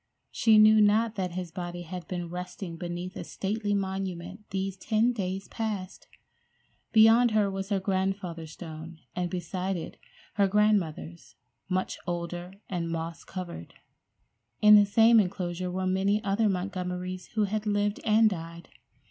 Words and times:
She 0.31 0.57
knew 0.57 0.81
not 0.81 1.13
that 1.13 1.33
his 1.33 1.51
body 1.51 1.83
had 1.83 2.07
been 2.07 2.27
resting 2.31 2.75
beneath 2.75 3.15
a 3.15 3.23
stately 3.23 3.75
monument 3.75 4.49
these 4.49 4.75
ten 4.75 5.13
days 5.13 5.47
past! 5.47 6.07
Beyond 6.91 7.29
her 7.31 7.51
was 7.51 7.69
her 7.69 7.79
grandfather's 7.79 8.49
stone, 8.53 8.97
and 9.15 9.29
beside 9.29 9.77
it 9.77 9.97
her 10.33 10.47
grandmother's, 10.47 11.35
much 11.69 11.99
older 12.07 12.51
and 12.67 12.89
moss 12.89 13.23
covered. 13.23 13.75
In 14.59 14.73
the 14.75 14.87
same 14.87 15.19
enclosure 15.19 15.69
were 15.69 15.85
many 15.85 16.23
other 16.23 16.49
Montgomerys 16.49 17.27
who 17.35 17.43
had 17.43 17.67
lived 17.67 17.99
and 18.03 18.27
died. 18.27 18.69